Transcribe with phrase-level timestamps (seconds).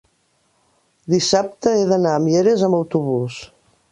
[1.15, 3.39] dissabte he d'anar a Mieres amb autobús.